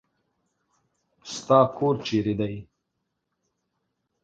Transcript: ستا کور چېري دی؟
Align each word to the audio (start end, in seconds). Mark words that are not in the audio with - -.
ستا 1.33 1.59
کور 1.77 1.95
چېري 2.05 2.33
دی؟ 2.39 2.55